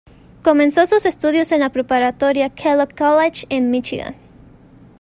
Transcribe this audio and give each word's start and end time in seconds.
Comenzó 0.41 0.87
sus 0.87 1.05
estudios 1.05 1.51
en 1.51 1.59
la 1.59 1.69
preparatoria 1.69 2.49
Kellogg 2.49 2.97
College 2.97 3.45
en 3.49 3.69
Míchigan. 3.69 4.15